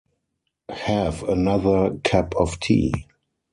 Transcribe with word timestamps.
Have 0.71 1.21
another 1.21 1.91
cup 2.03 2.35
of 2.35 2.59
tea! 2.59 3.05